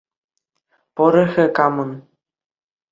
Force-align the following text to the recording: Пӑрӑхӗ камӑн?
Пӑрӑхӗ 0.95 1.45
камӑн? 1.55 1.91